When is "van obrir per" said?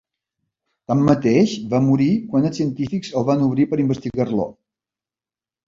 3.29-3.81